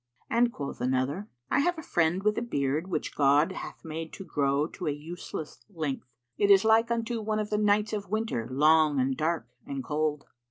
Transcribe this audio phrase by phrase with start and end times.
[0.31, 4.25] And quoth another,[FN#468] 'I have a friend with a beard which God hath made to
[4.25, 6.07] grow to a useless length,
[6.39, 10.25] It is like unto one of the nights of winter long and dark and cold.'"